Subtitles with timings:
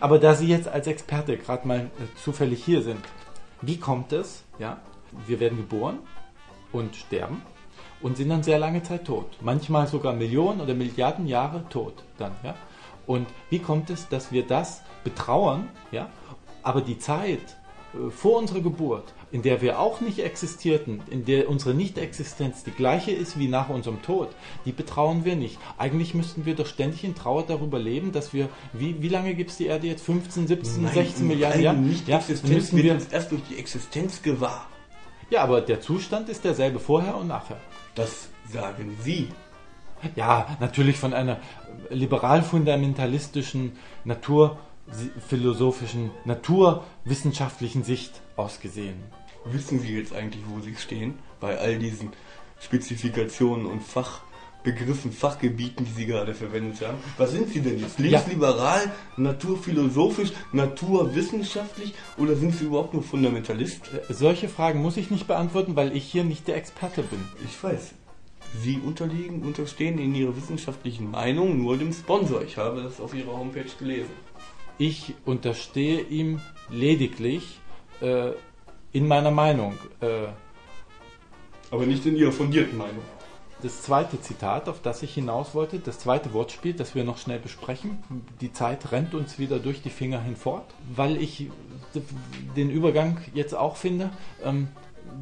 [0.00, 3.00] Aber da Sie jetzt als Experte gerade mal äh, zufällig hier sind,
[3.62, 4.80] wie kommt es, ja,
[5.26, 5.98] wir werden geboren
[6.72, 7.42] und sterben
[8.00, 9.26] und sind dann sehr lange Zeit tot.
[9.40, 12.54] Manchmal sogar Millionen oder Milliarden Jahre tot dann, ja.
[13.06, 16.10] Und wie kommt es, dass wir das betrauern, ja,
[16.62, 17.56] aber die Zeit
[18.10, 23.10] vor unserer Geburt, in der wir auch nicht existierten, in der unsere Nichtexistenz die gleiche
[23.10, 24.28] ist wie nach unserem Tod,
[24.64, 25.58] die betrauern wir nicht.
[25.78, 29.50] Eigentlich müssten wir doch ständig in Trauer darüber leben, dass wir, wie, wie lange gibt
[29.50, 30.04] es die Erde jetzt?
[30.04, 31.76] 15, 17, Nein, 16 Milliarden Jahre?
[31.78, 34.68] Nicht Ja, müssen wir, uns erst durch die Existenz gewahr.
[35.30, 37.58] ja, aber der Zustand ist derselbe vorher und nachher.
[37.94, 39.28] Das sagen Sie.
[40.14, 41.38] Ja, natürlich von einer
[41.90, 43.72] liberal-fundamentalistischen,
[44.86, 49.02] naturphilosophischen, naturwissenschaftlichen Sicht aus gesehen.
[49.44, 51.18] Wissen Sie jetzt eigentlich, wo Sie stehen?
[51.40, 52.10] Bei all diesen
[52.60, 56.98] Spezifikationen und Fachbegriffen, Fachgebieten, die Sie gerade verwendet haben.
[57.16, 57.98] Was sind Sie denn jetzt?
[57.98, 63.82] Linksliberal, naturphilosophisch, naturwissenschaftlich oder sind Sie überhaupt nur Fundamentalist?
[64.08, 67.20] Äh, Solche Fragen muss ich nicht beantworten, weil ich hier nicht der Experte bin.
[67.44, 67.92] Ich weiß.
[68.62, 72.42] Sie unterliegen, unterstehen in Ihrer wissenschaftlichen Meinung nur dem Sponsor.
[72.42, 74.10] Ich habe das auf Ihrer Homepage gelesen.
[74.78, 77.58] Ich unterstehe ihm lediglich
[78.00, 78.32] äh,
[78.92, 79.74] in meiner Meinung.
[80.00, 80.28] Äh,
[81.70, 83.02] Aber nicht in Ihrer fundierten Meinung.
[83.62, 87.38] das zweite Zitat, auf das ich hinaus wollte, das zweite Wortspiel, das wir noch schnell
[87.38, 88.02] besprechen.
[88.40, 91.48] Die Zeit rennt uns wieder durch die Finger hinfort, weil ich
[92.54, 94.10] den Übergang jetzt auch finde,
[94.44, 94.68] ähm,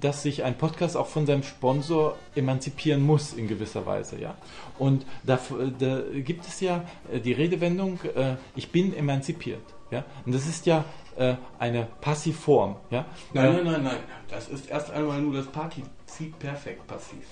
[0.00, 4.36] dass sich ein Podcast auch von seinem Sponsor emanzipieren muss in gewisser Weise, ja.
[4.78, 5.38] Und da,
[5.78, 10.04] da gibt es ja äh, die Redewendung, äh, ich bin emanzipiert, ja.
[10.24, 10.84] Und das ist ja
[11.16, 13.06] äh, eine Passivform, ja.
[13.32, 13.98] Nein, Äh, nein, nein, nein.
[14.28, 17.26] Das ist erst einmal nur das Partizip perfekt passiv.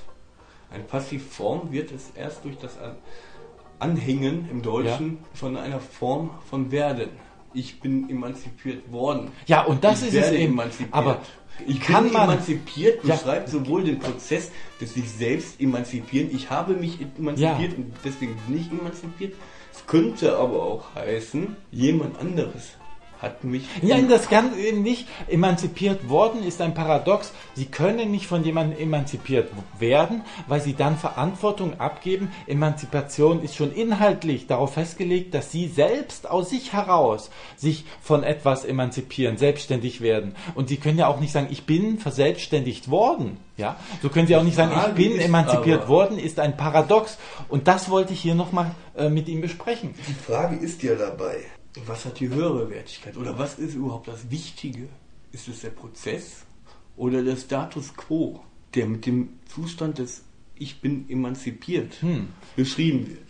[0.70, 2.96] Eine Passivform wird es erst durch das An
[3.80, 7.10] Anhängen im Deutschen von einer Form von werden.
[7.54, 9.30] Ich bin emanzipiert worden.
[9.46, 10.52] Ja, und das ich ist es eben.
[10.52, 10.92] emanzipiert.
[10.94, 11.20] Aber
[11.66, 13.14] ich kann bin man- emanzipiert Ja.
[13.16, 14.50] beschreibt sowohl den Prozess
[14.80, 16.30] des sich selbst emanzipieren.
[16.32, 17.78] Ich habe mich emanzipiert Ja.
[17.78, 19.34] und deswegen nicht emanzipiert.
[19.72, 22.72] Es könnte aber auch heißen, jemand anderes
[23.20, 25.06] hat mich Ja, das kann eben nicht.
[25.28, 27.32] Emanzipiert worden ist ein Paradox.
[27.54, 32.30] Sie können nicht von jemandem emanzipiert werden, weil sie dann Verantwortung abgeben.
[32.46, 38.64] Emanzipation ist schon inhaltlich darauf festgelegt, dass sie selbst aus sich heraus sich von etwas
[38.64, 40.34] emanzipieren, selbstständig werden.
[40.54, 43.38] Und sie können ja auch nicht sagen, ich bin verselbstständigt worden.
[43.56, 47.18] Ja, so können sie auch nicht sagen, ich bin emanzipiert worden, ist ein Paradox.
[47.48, 49.94] Und das wollte ich hier nochmal äh, mit Ihnen besprechen.
[50.06, 51.38] Die Frage ist ja dabei,
[51.86, 54.88] was hat die höhere Wertigkeit oder was ist überhaupt das Wichtige?
[55.32, 56.44] Ist es der Prozess
[56.96, 58.40] oder der Status quo,
[58.74, 60.24] der mit dem Zustand des
[60.60, 61.96] Ich bin emanzipiert
[62.56, 63.28] beschrieben wird?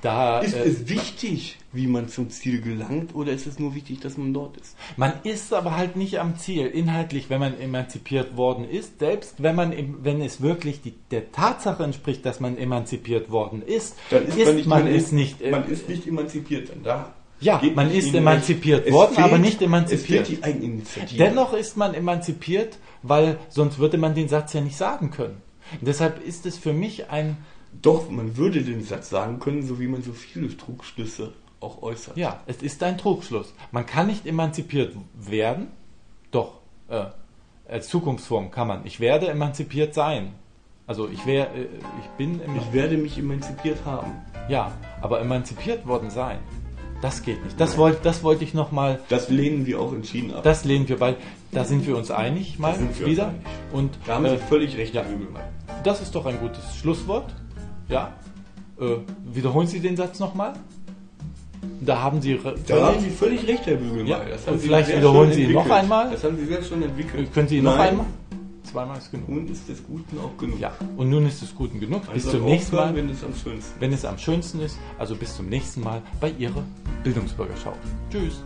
[0.00, 4.00] Da, Ist äh, es wichtig, wie man zum Ziel gelangt oder ist es nur wichtig,
[4.00, 4.76] dass man dort ist?
[4.96, 8.98] Man ist aber halt nicht am Ziel, inhaltlich, wenn man emanzipiert worden ist.
[9.00, 13.96] Selbst wenn man, wenn es wirklich die, der Tatsache entspricht, dass man emanzipiert worden ist,
[14.08, 15.50] Dann ist, man nicht, man man ist nicht.
[15.50, 16.70] man ist nicht emanzipiert.
[16.70, 20.22] Dann da Ja, geht man ist emanzipiert worden, Es aber nicht emanzipiert.
[20.22, 21.18] Es fehlt die Eigeninitiative.
[21.18, 25.40] dennoch ist man emanzipiert, weil sonst würde man den Satz ja nicht sagen können.
[25.80, 27.38] Und deshalb ist es für mich ein,
[27.82, 32.16] Doch, man würde den Satz sagen können, so wie man so viele Trugschlüsse auch äußert.
[32.16, 33.54] ja, es ist ein Trugschluss.
[33.70, 35.68] Man kann nicht emanzipiert werden,
[36.30, 37.04] doch, äh,
[37.68, 38.84] als Zukunftsform kann man.
[38.86, 40.34] Ich werde emanzipiert sein.
[40.86, 41.66] Also ich wäre, äh,
[42.00, 42.64] ich bin emanzipiert.
[42.66, 44.12] Ich werde mich emanzipiert haben.
[44.48, 46.38] Ja, aber emanzipiert worden sein,
[47.02, 47.58] das geht nicht.
[47.60, 50.42] Das wollte das wollte ich nochmal, Das lehnen wir auch entschieden ab.
[50.42, 51.16] das lehnen wir bei,
[51.52, 53.28] da sind wir uns einig mal sind wir uns wieder.
[53.28, 53.40] einig.
[53.72, 55.04] Und da haben äh, Sie völlig recht, ja.
[55.84, 57.34] Das ist doch ein gutes Schlusswort.
[57.88, 58.12] Ja,
[58.80, 58.84] äh,
[59.32, 60.52] wiederholen Sie den Satz nochmal.
[61.82, 64.06] Da haben Sie Da haben völlig, Sie völlig recht, Herr Bügelmann.
[64.06, 66.10] Ja, haben vielleicht wiederholen Sie ihn noch einmal.
[66.10, 67.32] Das haben Sie sehr schön entwickelt.
[67.34, 68.06] können Sie ihn noch Nein, einmal?
[68.70, 69.28] Zweimal ist genug.
[69.28, 70.60] Nun ist des Guten auch genug.
[70.60, 72.02] Ja, und nun ist es Guten genug.
[72.12, 74.78] Bis Also zum nächsten Mal, wenn es am schönsten wenn es am schönsten ist.
[74.98, 76.62] Also bis zum nächsten Mal bei Ihrer
[77.02, 77.72] Bildungsbürgerschau.
[78.10, 78.42] Tschüss.